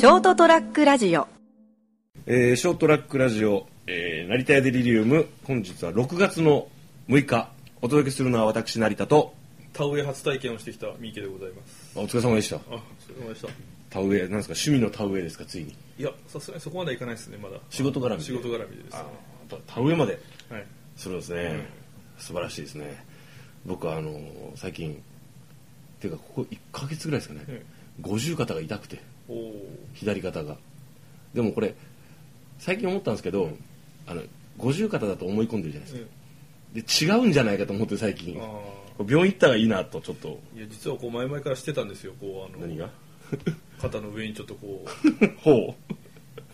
[0.00, 1.28] ショートトラックラジオ。
[2.26, 6.68] えーショートラックラジオ、えー成田屋デリリウム本日は6月の
[7.08, 7.50] 6日。
[7.82, 9.34] お届けするのは私成田と
[9.74, 11.92] 田植え初体験をしてきた三池でございます。
[11.98, 12.56] あお疲れ様でした。
[12.56, 12.60] あ
[13.06, 13.48] それ様でした。
[13.90, 14.54] 田植えなんですか？
[14.54, 15.44] 趣味の田植えですか？
[15.44, 15.74] ついに。
[15.98, 17.58] いやさすがにそこまではいかないですねまだ。
[17.68, 18.22] 仕事絡みで。
[18.24, 18.94] 仕事絡みでです。
[18.94, 19.02] ね
[19.52, 20.18] あ田植えまで。
[20.48, 20.66] はい。
[20.96, 21.66] するんですね、
[22.18, 23.04] 素晴らしいですね。
[23.66, 24.22] 僕はあのー
[24.56, 24.96] 最近っ
[26.00, 27.62] ていうかここ1ヶ月ぐらいですかね、え
[28.00, 28.96] 五十肩が痛くて。
[28.96, 29.02] おお
[29.94, 30.56] 左肩が。
[31.34, 31.74] でもこれ
[32.58, 33.50] 最近思ったんですけど、
[34.06, 34.22] あの
[34.58, 38.40] 五十肩だと思い込んでるじゃないですか、で違うんじゃないかと思って最近
[38.98, 40.40] 病院行ったらいいなとちょっと。
[40.56, 42.12] いや実はこう前々からしてたんですよ。
[42.20, 42.90] こうあの何が？
[43.80, 45.74] 肩の上にちょっとこう ほ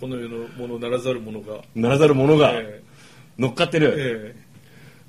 [0.01, 1.63] この世のものならざるものが。
[1.75, 2.83] うならざる者がえ
[3.39, 4.46] 乗っかってえる、え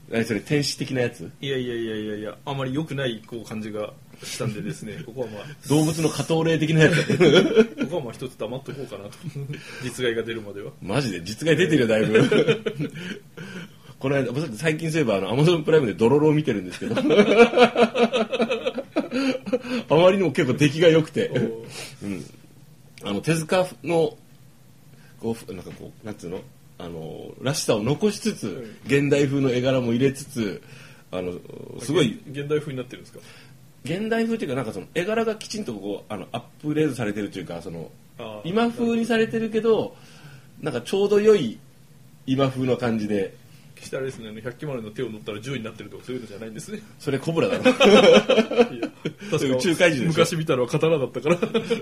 [0.10, 1.30] 何それ天使的なやつ？
[1.42, 3.92] えいやいやいやいやいやあまり良くないこう感じが
[4.24, 5.04] したんでですね。
[5.06, 6.96] ここはまあ動物の下等霊的なやつ。
[7.84, 9.12] ここはまあ一つ黙っとこうかなと。
[9.84, 10.72] 実害が出るまでは。
[10.82, 11.22] マジで？
[11.24, 12.64] 実害出てるよだいぶ。
[14.00, 16.96] この間僕最近そういえばあのアマゾンプライムでドロロを見てるんですけど。
[19.90, 21.30] あまりにも結構出来が良くて。
[21.34, 22.24] おー
[23.04, 24.18] あの手塚の
[25.20, 26.42] こうなんかこうなんつうの？
[26.80, 30.62] あのらしさを残しつつ現代風の絵柄も入れつつ
[31.12, 31.34] あの
[31.80, 33.20] すごい現現代風になってるんですか？
[33.84, 37.90] 現代風っていうかなんかその絵柄がきちんとこうあのアップグレードされてるというかその
[38.44, 39.96] 今風にされてるけど
[40.62, 41.60] なんかちょうど良い
[42.26, 43.34] 今風の感じで。
[43.78, 46.82] 決してあれですね百鬼丸の手を乗ったら10になってるとかそういうのじゃないんですね。
[46.98, 47.64] それコブラだろ。
[47.64, 50.08] 確か宇宙怪獣でしょ。
[50.08, 51.38] 昔見たのは刀だったから。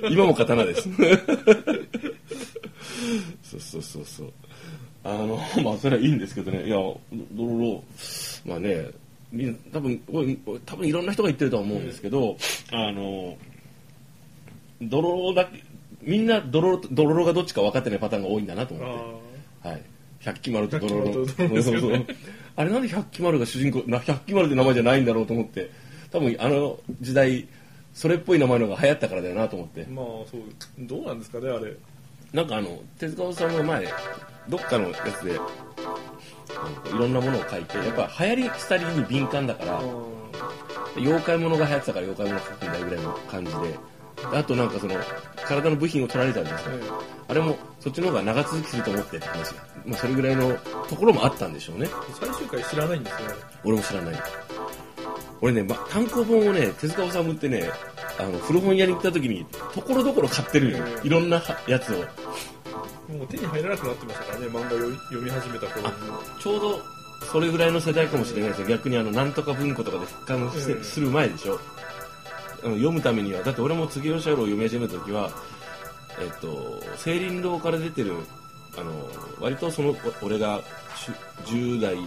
[0.10, 0.90] 今も刀です。
[3.44, 4.34] そうそうそうそう
[5.06, 6.66] あの まあそれはいいんですけどね。
[6.66, 6.98] いやド
[7.38, 7.84] ロロ
[8.46, 8.88] まあね
[9.72, 10.00] 多分
[10.66, 12.38] 多分いろんな人が言ってるとは思うんですけど、
[12.72, 13.38] あの
[14.82, 15.64] ドロロだけ
[16.02, 19.04] みんなドロロとドロロがどっちか分かってないパターンが多いんだなと思って。
[19.64, 19.82] あはい。
[20.20, 21.14] 百鬼丸とドロロ。
[21.14, 22.06] そうそう
[22.56, 25.70] あれなんで百鬼丸が主人公、な百鬼丸って名前じゃないんだろうと思って、
[26.12, 27.48] 多分あの時代、
[27.94, 29.82] それっぽい名前の方が流行ったからだよなと思って。
[29.82, 29.92] ー。
[29.92, 30.42] まあそう
[30.80, 31.76] どうなんですかねあれ。
[32.34, 33.86] なんかあの、手塚治虫の前、
[34.50, 35.38] どっかのやつで、い
[36.98, 39.82] ろんなものを書いて、やっぱ流行り廃りに敏感だから、
[40.98, 43.80] 妖怪ものが流行ってたから妖怪もの書くんだよぐらいの感じで、
[44.34, 44.96] あとなんかその、
[45.46, 46.72] 体の部品を取られたんですよ。
[47.28, 50.56] あれもそっちの方が長続きすると思ってって話が、まあ、それぐらいの
[50.88, 51.90] ところもあったんでしょうね。
[52.20, 53.36] 最終回知らないんですよあれ。
[53.64, 54.16] 俺も知らない。
[55.42, 57.70] 俺ね、ま、単行本をね手塚治虫ってね
[58.20, 61.08] あの古本屋に行った時にところどころ買ってるよ、うん。
[61.08, 62.06] いろんなはやつを
[63.10, 65.94] もう手に入らなくなってましたからね漫画読み読み始めた頃に。
[66.40, 66.82] ちょうど
[67.26, 68.68] それぐらいの世代かもしれないですよ。
[68.68, 71.60] 逆にあのなんとか文庫とかで復刊してうんする前でしょ。
[72.64, 73.44] あの読むためには。
[73.44, 75.32] だって俺も杉吉太郎を読み始めた時は
[76.20, 78.14] えっと青林堂から出てる
[78.78, 78.92] あの
[79.40, 80.62] 割とそのお俺が
[80.96, 81.12] し
[81.46, 81.98] 10代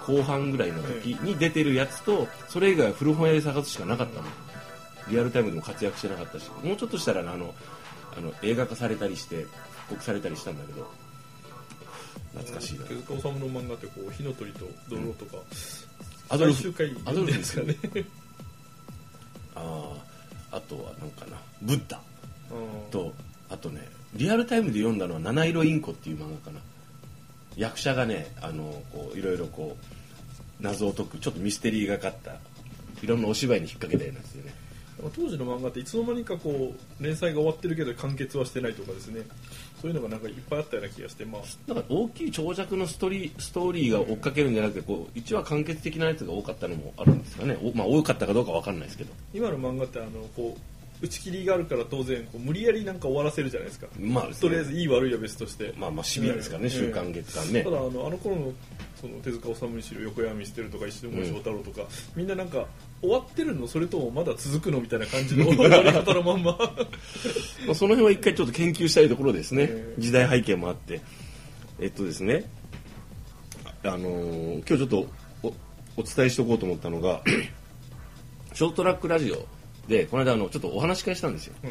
[0.00, 4.26] 後半ぐらいの時に出てるやつとそれ以外は古本屋で探すしかなかったの
[5.08, 7.54] リアルタイムでも活躍してなかったしもうちょっとしたらあの
[8.16, 9.46] あの映画化されたりして
[9.90, 10.90] 復刻されたりしたんだけど。
[12.34, 12.84] 懐かしいな。
[12.84, 15.36] 手塚治虫の漫画ってこう火の鳥と泥とか、
[16.28, 16.62] アドルフ。
[16.62, 17.76] 最終回アドルフですかね。
[19.56, 19.92] あ
[20.52, 21.36] ああとはなんかな。
[21.62, 22.00] ブッダ。
[22.50, 23.12] うんと
[23.48, 26.60] あとねリアルタイムで読んだのは「七色インコ」っていう漫画かな。
[27.56, 32.36] 役者がねあのこういろいろこう謎を解くちょっとミステリーがかった
[33.02, 34.54] いろんなお芝居に引っ掛けたようなんですよね
[35.16, 39.22] 当時の漫画っていつの間にかこう連載が終わってるけど完結はしてないとかですね
[39.80, 41.42] そういうのがなんかいっぱいあったような気がしてまあ。
[41.66, 47.56] だから大きい長尺のストーリーストーリーが追っかけるんじゃなくてこう一話完結的なやつが多かったのもあるんですかね。
[47.62, 49.12] おまあ多かったかどうかわかんないですけど。
[49.32, 53.86] 今の漫画ってあのこう打ち切りがあるから当然こう無理やりなんか終わらせるじゃないですか。
[53.98, 54.34] まあね。
[54.38, 55.72] とりあえずいい悪いは別として。
[55.76, 56.70] まあまあシビアですからね、うん。
[56.70, 57.64] 週刊月間ね。
[57.64, 58.52] ただあのあの頃の
[59.00, 61.82] その手塚治虫にしろ横山見捨てるとか石森章太郎とか、
[62.14, 62.66] みんななんか
[63.00, 66.52] 終わってるのそれともまだ続くのみたいな感じの 終わり方のまんま。
[67.66, 69.94] まあ、その辺は一回ちょっと研究したいところですね、え。
[69.98, 71.00] 時代背景もあって。
[71.80, 72.44] えっとですね。
[73.82, 75.06] あのー今日ちょっと
[75.42, 75.48] お
[75.96, 77.22] お伝えしておこうと思ったのが
[78.52, 79.46] ショートラックラジオ
[79.88, 81.66] でこの間あのちょっとお話し会したんですよ、う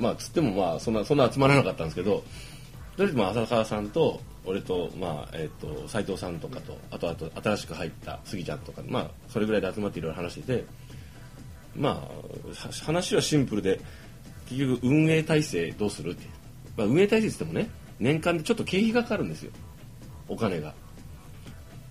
[0.00, 0.02] ん。
[0.02, 2.24] まあつってもまあそんなそんな集まらなかったんですけど
[2.96, 10.64] とりあえずまあ浅川さんと俺とまあえっと斉藤さんとかとあとあと新しく入った杉ちゃんとかまあそれぐらいで集まっていろいろ話してて
[11.76, 13.80] まあは話はシンプルで
[14.48, 16.26] 結局運営体制どうするって、
[16.76, 19.52] まあ、運営体制って言ってもね年間でちょっと経費がかかるんですよ。
[20.28, 20.74] お金が。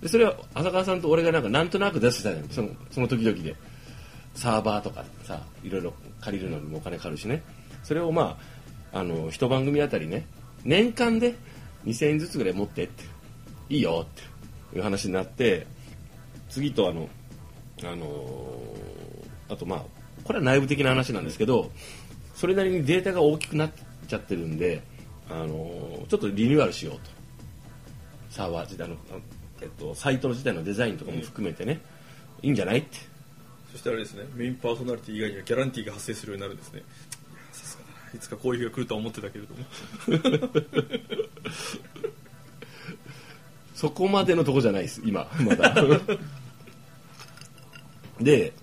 [0.01, 3.55] でそれは浅川さんと俺がなんかなんとなく出してたのよそのその時々で
[4.33, 7.43] サーバーとかさいろいろ借りるのにもお金かかるしね。
[7.83, 8.37] それをま
[8.91, 10.25] ああの一番組あたりね
[10.63, 11.35] 年間で
[11.85, 13.03] 2000円ずつぐらい持ってって
[13.69, 15.67] いいよっていう話になって
[16.49, 17.09] 次とあの
[17.83, 18.07] あの
[19.49, 19.83] あとまあ
[20.23, 21.71] これは内部的な話なんですけど
[22.35, 23.71] それなりにデータが大きくなっ
[24.07, 24.81] ちゃってるんで、
[25.29, 25.47] あの
[26.09, 27.11] ちょっとリニューアルしようと。
[28.29, 28.95] サーバー自体の、
[29.61, 31.79] えっと、サイトの自体のデザインとかも含めてね、
[32.41, 32.97] いいんじゃないって。
[33.73, 36.83] そしてあれですねメインパーソナリティ以外にはギャランティーが発生するようになるんですね。
[37.51, 39.65] さすがだないつかこういう日が来るとは思ってたけれども。
[43.73, 45.73] そこまでのとこじゃないです今まだ。
[48.21, 48.53] で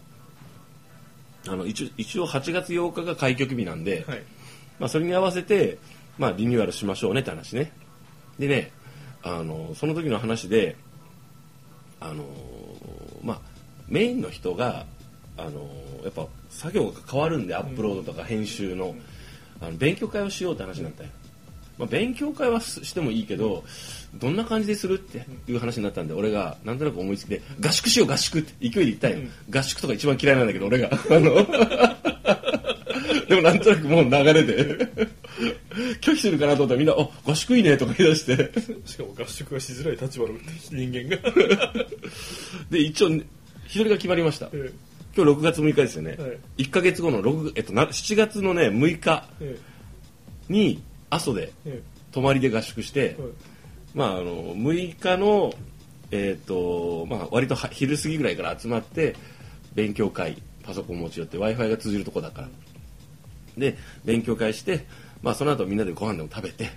[1.48, 4.22] あの一応一応8月8日が開局日なんで、はい。
[4.78, 5.78] まあ、それに合わせて、
[6.18, 7.72] まあ、リニューアルしましょうねって話ね。
[8.38, 8.70] でね
[9.24, 10.76] あのその時の話で
[11.98, 12.24] あの、
[13.24, 13.40] まあ、
[13.88, 14.86] メインの人が
[15.42, 15.68] あの
[16.04, 18.94] やっぱ作業が変わるんでアップロードとか編集の,、
[19.60, 21.10] あの勉強会をしようって話になったよ、
[21.78, 23.64] まあ、勉強会はししてもいいけど
[24.14, 30.90] どんな感じでするっていう話になったんで俺がなんとなく思いつきで合宿しよう合宿って勢いで言ったんよ、合宿とか一番嫌いなんだけど俺が。
[31.10, 31.46] あの
[33.28, 34.88] でもなんとなくもう流れで。
[36.00, 38.50] 拒否するかなと思ったらみんな「あ合宿いいね」とか言い出して。
[38.84, 40.34] しかも合宿がしづらい立場の
[40.70, 41.72] 人間が、
[42.70, 43.24] で一応日
[43.74, 44.50] 取りが決まりました。
[44.52, 44.72] え
[45.16, 46.64] 今日6月6日ですよね、はい。
[46.64, 50.52] 1か月後の6、えっと、な7月のね6日ええ。
[50.52, 53.32] に阿蘇でえ泊まりで合宿して、えはい。
[53.94, 55.52] まあ、あの6日の、
[56.10, 59.16] えーとまあ、割とは昼過ぎぐらいから集まって
[59.74, 62.48] 勉強会パソコン持ち寄って w i f i が通じるとこだから。
[63.58, 64.86] で勉強会して、
[65.22, 66.70] まあ、その後みんなでご飯でも食べて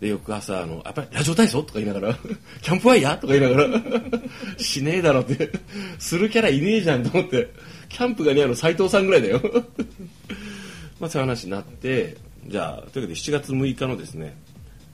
[0.00, 2.18] で翌朝あの「やっぱりラジオ体操?」とか言いながら
[2.62, 3.82] 「キャンプファイヤー?」とか言いながら
[4.58, 5.50] 「しねえだろ」って
[5.98, 7.50] するキャラいねえじゃんと思って
[7.88, 9.40] キャンプが似合うの斎藤さんぐらいだよ
[10.98, 12.16] まあそういう話になって
[12.46, 14.36] じゃあというわけで7月6日のですね、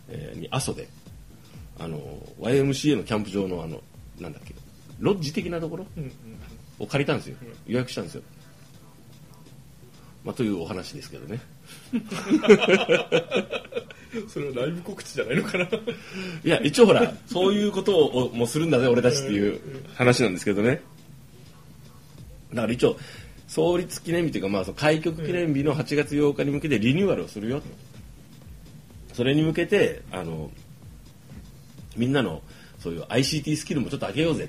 [0.09, 0.89] えーに阿蘇で
[1.79, 2.01] あの
[2.41, 3.83] YMCA のキャンプ場のあの
[4.19, 4.55] なんだっけ
[4.99, 6.13] ロッジ的なところうんうん
[6.79, 7.37] を借りたんですよ
[7.67, 8.23] 予約したんですよ、
[10.25, 11.41] まあ、というお話ですけどね
[14.29, 15.65] それはライブ告知じゃないのかな？
[15.65, 15.69] い
[16.45, 19.61] や一応ほらそういうことをもうするんだぜ俺たちっていう
[19.95, 20.83] 話なんですけどね。
[22.51, 22.97] だから一応
[23.49, 27.67] 創立記念日というか、まあ、その開局記念日の8月8日に向けてリニューアルをするよと。
[29.15, 30.51] それに向けてあの
[31.97, 32.43] みんなの
[32.79, 34.49] そういう ICT スキルもちょっと上げようぜ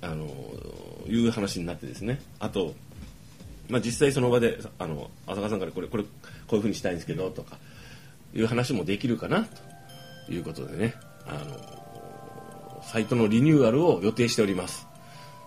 [0.00, 0.06] と。
[0.06, 0.26] あの
[1.08, 2.20] いう話になってですね。
[2.38, 2.74] あと、
[3.68, 6.08] まあ、実際その場であの浅川さんからこれこれこ
[6.52, 7.58] ういうふうにしたいんですけどとか
[8.34, 9.46] いう話もできるかな
[10.26, 10.94] ということでね。
[11.26, 14.86] あのサイトのリニューアルを予定しております。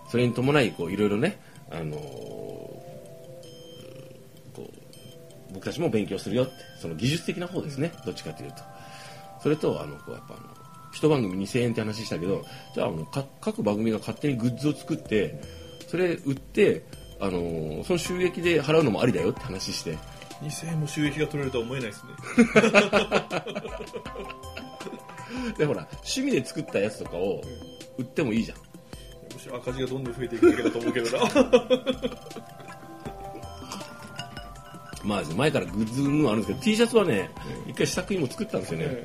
[0.08, 1.40] それに伴いこういろいろね
[1.70, 2.82] あのこ
[4.58, 7.92] う僕たちも勉強するよってその技術的な方ですね。
[8.04, 8.58] どっちかというと。
[9.42, 10.54] それとあのこうやっぱあの
[10.94, 12.44] 一番組2000円って話したけど
[12.74, 13.06] じゃああの
[13.40, 15.40] 各番組が勝手にグッズを作って
[15.88, 16.82] それ売って
[17.20, 19.98] あのその収益で払うのもありだよって話して
[20.44, 22.10] 2000円も収益が取れるとは思えないですね。
[25.58, 27.40] でほら趣味で作ったやつとかを
[27.98, 28.58] 売ってもいいじゃん。
[29.34, 31.24] むしろ赤字がどんどん増えていくだけだと思うけどな。
[35.02, 37.30] まあ前からグッズのあるんですけど T シャツはね
[37.66, 38.86] 一回試作品も作ったんですよね。
[38.88, 39.04] え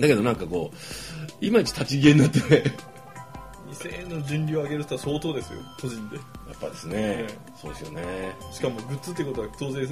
[0.00, 2.46] だけどなんかこういまいち立ち消えになってね。
[2.50, 2.92] え
[3.72, 6.16] 2000円の純利を上げる人は相当ですよ個人で。
[6.16, 6.22] や
[6.54, 8.02] っぱですね、えそうですよね。
[8.52, 9.88] しかもグッズってことは当然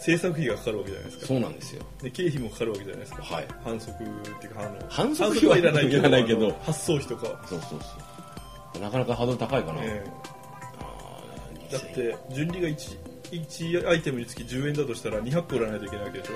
[0.00, 1.26] 制作費がかかるわけじゃないですか。
[1.26, 1.82] そうなんですよ。
[2.02, 3.22] で経費もかかるわけじゃないですか。
[3.22, 3.48] はい。
[3.64, 3.96] 反則っ
[4.40, 6.52] ていうかあの反則費はいらないけどないけど。
[6.62, 7.80] 発送費とか、そうそう
[8.72, 8.82] そう。
[8.82, 10.04] なかなかハードル高いかな、え
[10.80, 12.98] あーえだって純利が 1,
[13.32, 16.32] 1アイテムにつき10円だとしたら200個売らないといけないわけでしょ。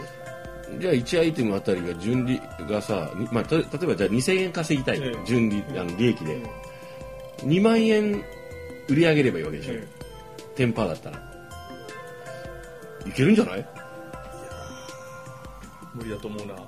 [0.81, 5.27] じゃあ1アイテムあたりが純利がさ、にまあ、た例えばじゃあ2000円稼ぎたい、ええ。
[5.27, 6.47] 純利あの利益で、うん
[7.43, 8.25] 2万円
[8.89, 9.87] 売り上げればいいわけでしょ、え。
[10.55, 11.32] テンパーだったら
[13.07, 13.67] いけるんじゃない？
[15.95, 16.55] 無理だと思うな。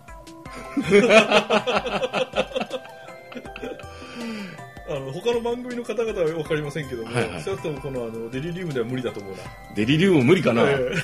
[4.86, 7.42] あの他の番組の方々は分かりませんけども、はいはい。
[7.42, 9.38] 少なくともこのあのデリリウムでは無理だと思うな、
[9.74, 10.94] デリリウム無理かな、ええ。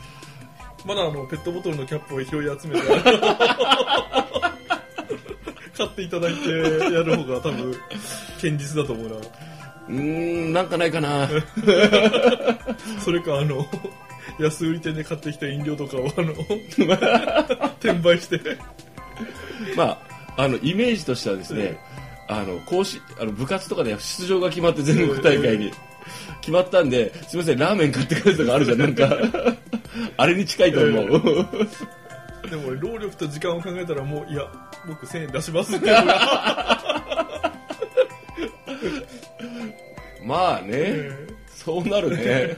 [0.88, 2.86] まだあのペットボトルのキャップを拾い集めて
[5.76, 7.72] 買っていただいてやる方が多分
[8.40, 9.14] 堅実だと思うな。
[9.16, 11.28] うーんなんかないかな。
[13.04, 13.66] それかあの
[14.38, 16.32] 安売り店で買ってきた飲料とかをあの
[17.80, 18.40] 転売して。
[19.76, 19.98] ま
[20.36, 21.78] ああのイメージとしてはですね、え
[22.28, 25.72] あの講師あの部活とかで出場が決まって全国大会に。
[26.40, 29.16] 決まったんですみませんラーメン買ってくるとかあるじゃんなんか。
[30.16, 31.06] あれに近いと思う、
[32.48, 34.44] でも俺労力と時間を考えたらもういや
[34.86, 35.90] 僕1000円出しますって。
[40.22, 41.26] まあね、え。
[41.48, 42.56] そうなるね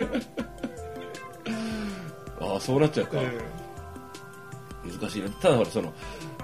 [2.59, 3.39] ああそうなっちゃうか、え
[5.01, 5.31] 難しいな。
[5.31, 5.93] ただほらその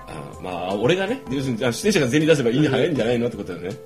[0.07, 3.77] あまあ俺がね要するに出演者が全員出せばいいに早いんじゃないのってことだよね。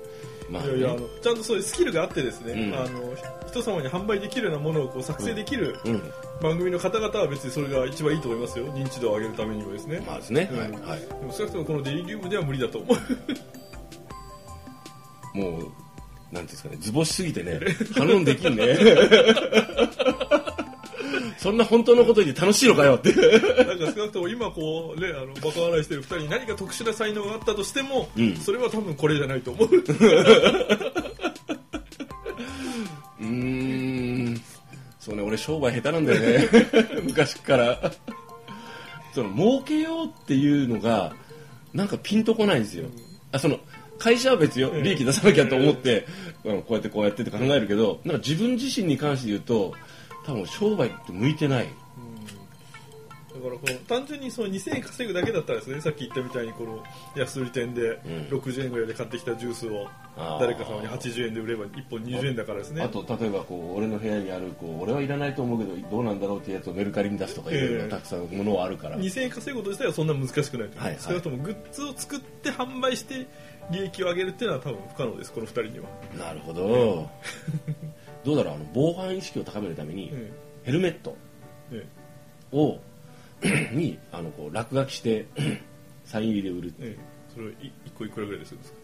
[0.49, 0.69] まあね。
[0.69, 2.75] いやいやあのちゃんとそういうスキルがあってですね、うん。
[2.75, 3.15] あの
[3.47, 6.01] 人様に販売できるようなものをこう作成できるうん。
[6.41, 8.65] 番組の方々は別にそれが一番いいと思いますよ。
[8.73, 10.59] 認知度を上げるためにもですね、まあですね、うん。
[10.59, 10.99] はいはい。
[10.99, 12.79] でも少なくともこのデリリウムでは無理だと。
[12.79, 12.97] 思う
[15.37, 15.71] もうなんて
[16.37, 16.77] いうんですかね。
[16.79, 17.59] 図星すぎてね。
[17.95, 18.77] 反論できんね
[21.39, 23.13] そんな本当のこと言って楽しいのかよって。
[23.13, 28.35] なんか少なくとも今こうねあのバカ笑いしてる2人に何か特殊な才能があったとしても、うん。
[28.35, 29.69] それは多分これじゃないと思う。
[29.69, 34.41] うーん。
[34.99, 36.49] そうね俺商売下手なんだよね。
[37.07, 37.91] 昔から。
[39.13, 41.13] その儲けようっていうのが
[41.73, 42.87] なんかピンとこないんですよ、
[43.31, 43.59] あその
[43.97, 44.69] 会社は別よ。
[44.69, 46.05] うん利益出さなきゃと思って、
[46.43, 49.73] こうやってこうやってって考えるけどなんか自分自身に関して言うと
[50.25, 51.69] 多分商売って向いてない。
[53.29, 56.83] だからこの単純にその2000円稼ぐだけだったらですねさっき言ったみたいにこの
[57.15, 58.37] 安売り店でうん。
[58.37, 59.87] 60円ぐらいで買ってきたジュースを
[60.39, 62.81] 誰か様に80円で売れば1本20円だからですね。
[62.81, 67.89] あと例えばこう俺の部屋にあるこう俺はいらないと思うけどどうなんだろうっていうやつをメルカリに出すとかいろいろええ。
[67.89, 73.27] たくさんものはあるから、2000円稼ぐこと自体はそんな難しくないとはいはい少なくともグッズを作って販売して
[73.71, 74.47] 利益を上げるってい。
[74.47, 75.85] うのは多分不可能ですこの2人には、
[76.17, 77.07] なるほど
[78.23, 80.31] どうだろうあの防犯意識を高めるためにえ
[80.63, 81.15] ヘルメット
[81.71, 81.85] え
[82.53, 82.77] えを
[83.71, 85.25] にあのこう落書きして
[86.05, 86.73] サイン入りで売る。
[86.79, 88.77] えええそれは1個いくらぐらいでするんですか？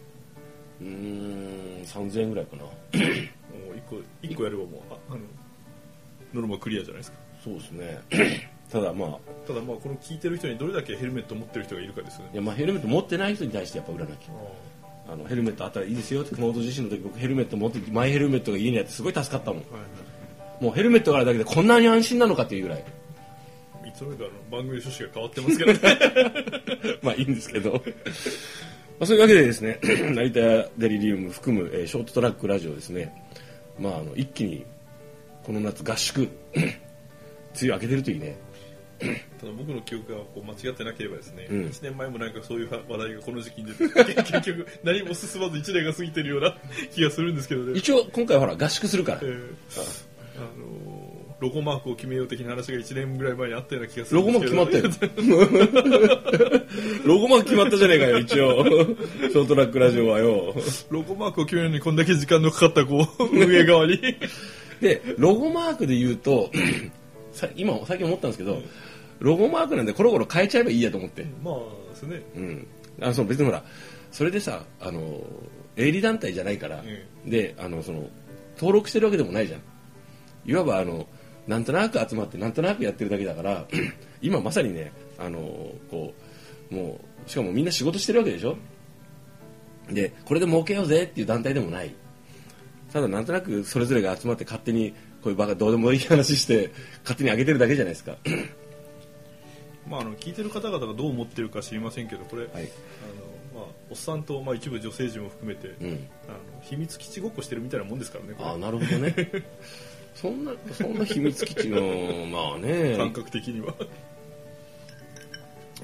[0.81, 2.63] うーん3000円ぐらいかな。
[2.63, 5.19] もう1個一個やればもうああの
[6.33, 7.17] ノルマクリアじゃないですか？
[7.43, 7.99] そうですね。
[8.71, 12.29] ただまあただまあこの聞いてる人にどれだけヘルメットを持ってる人がいるかですよね。
[12.33, 14.31] いやまあヘルメット持ってない人に対してやっぱ売らなきゃ
[15.07, 19.63] あのヘルメットあったらいいですよって熊本地震の時僕ヘルメット持ってマイヘルメットが家にあってすごい助かったもん。
[20.62, 22.83] もうヘルメットがあるだけでこんなに安心なのかっていうぐらい。
[23.85, 27.00] いつの間にか番組趣旨が変わってますけどね。
[27.03, 27.71] まあいいんですけど。
[27.71, 27.79] ま
[29.01, 30.39] あそういうわけでですね 成田
[30.77, 33.13] デリリウム含む、えーショートトラックラジオですね。
[33.79, 34.65] まああの一気に
[35.43, 36.21] この夏合宿
[36.55, 36.79] 梅
[37.62, 38.35] 雨明けてるといいね
[38.99, 41.65] ただ僕の記憶がこう間違ってなければですね、うん。
[41.65, 46.55] 1年前もなんかそういう話題がこの時期に出て 結局何も進まず1年が過ぎてるような
[46.93, 49.19] 気がするんですけどね、一応今回はほら合宿するから。
[49.23, 49.45] えー
[50.37, 51.05] あのー
[51.41, 54.55] ロゴマークを決めよう的な話が1年ぐらい前にあったような気がするロゴんですけど。
[54.55, 56.61] マーク決まったよ。
[57.05, 58.63] ロゴマーク決まったじゃねえかよ一応。
[58.63, 60.55] ショートラックラジオはよ。
[60.89, 63.99] ロゴマークを決めるのにこんだけ時間のかかったこう運営側に。
[64.81, 66.51] でロゴマークで言うと
[67.31, 68.61] さ今最近思ったんですけど、
[69.19, 71.55] ロゴマークなんでコロコロ変えちゃえばいいやと思って、まあ
[71.89, 72.22] ですね。
[72.36, 72.67] うん、
[73.01, 73.63] あのその別にほら
[74.12, 75.22] それでさあの
[75.77, 78.07] 営利団体じゃないから、うであのその
[78.57, 79.62] 登録してるわけでもないじゃん。
[80.45, 81.07] いわばあの
[81.48, 83.65] なんとなく集まってなんとなくやってるだけだから
[84.22, 85.39] 今まさにねあの
[85.89, 86.13] こ
[86.72, 88.57] うもうしかもみんな仕事してるわけでしょ？
[89.89, 91.93] でこれで儲けようぜっていう団体でもない。
[92.91, 94.91] ただなんとなくそれぞれが集まって勝手に
[95.22, 98.15] こういうバカどうでもいい話して勝手に上げてるだけじゃないですか
[99.87, 102.65] まああの聞いてる方々がどう思ってるか知りませんけどこれ、はい、あの
[103.55, 109.15] まあ、おっさんと、まあ、一部女性陣も含めて、うん、あの秘密基地ごっこしてるみたいなもんですからねあなるほどね。
[110.13, 111.81] そんなそんな秘密基地の
[112.27, 112.95] まあね。
[112.97, 113.73] 感覚的には。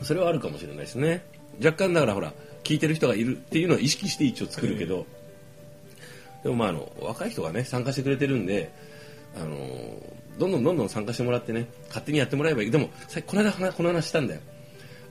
[0.01, 1.24] それはあるかもしれないですね。
[1.63, 5.05] 若干だからほら聞いてる人がいるっていうのを意識して一応作るけど、
[6.43, 8.72] でもまああの若い人がね参加してくれてるんで
[9.36, 9.58] あの
[10.38, 12.72] どんどんどんどん参加してもらってね勝手にやってもらえばいい。
[12.72, 14.42] でもさこの間話この話したんだよ。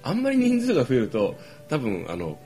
[0.03, 1.37] あんまり人数が増えると
[1.69, 2.39] 多分あの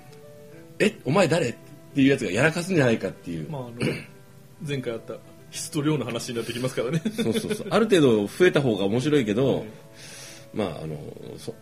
[0.78, 1.48] えお前誰？
[1.48, 1.54] っ
[1.94, 3.72] ていうやつがやらかすんじゃないかっていう、まあ、あの
[4.66, 5.14] 前回あった
[5.52, 7.00] 質と量の話になってきますからね。
[7.04, 7.66] そうそうそう。
[7.70, 9.64] ある程度増えた方が面白いけど、
[10.52, 10.98] まああの
[11.38, 11.54] そ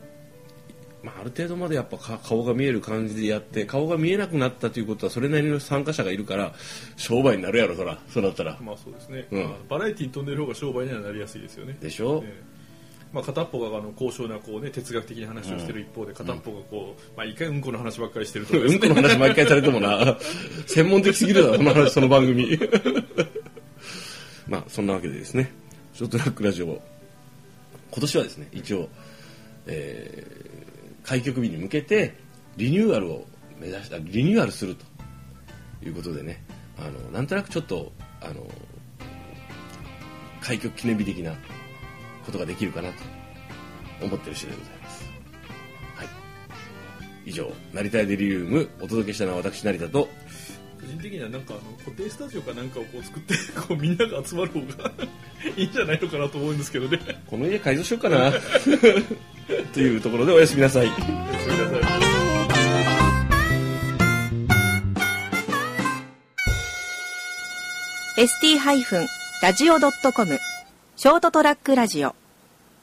[1.02, 6.52] まあ、ある程度までやっぱか顔が見える感じでやって顔が見えなくなったということはそれなりの参加者がいるから
[6.96, 7.98] 商売になるやろそら。
[8.08, 8.56] そうなったら。
[8.60, 9.42] まあそうですね、うん。
[9.42, 11.76] まあバラエティに飛んでる方が商売にはなりやすいですよね。
[11.80, 12.42] でしょ、ええ。
[13.12, 18.58] まあ、片っぽがあの高尚なこう、ね、哲学的な話をしてる一方で片っぽがこう、まあ、一回うんこの話ばっかりしてるとか。
[18.60, 20.18] ですうんこの話毎回されてもな。
[20.66, 22.58] 専門的すぎるだろその話その番組。
[24.46, 25.52] まあそんなわけでですね。
[25.94, 26.80] ショートラックラジオ。
[27.90, 28.88] 今年はですね一応、
[29.66, 30.51] えー
[31.02, 32.16] 開局日に向けて
[32.56, 33.26] リニューアルを
[33.58, 34.92] 目指したリニューアルすると。
[35.84, 36.42] いうことでね。
[36.78, 38.46] あのなんとなくちょっとあの
[40.40, 41.34] 開局記念日的な
[42.24, 42.94] ことができるかなと。
[44.04, 45.10] 思ってる次第でございます。
[45.94, 46.08] はい。
[47.24, 50.08] 以上成田デリリウムお届けしたのは私成田と
[50.80, 53.34] 個人的にはなんかあの固定スタジオかなんかをこう作って
[53.68, 54.92] こうみんなが集まる方が
[55.56, 56.98] いいんじゃないのかなと思うんですけどね。
[57.28, 58.32] この家改造しようかな
[59.72, 60.86] というところでおやすみなさい。
[60.86, 61.00] おやす
[61.50, 61.82] みなさい。
[68.18, 70.38] ST-radio.com
[70.96, 72.14] ショートトラックラジオ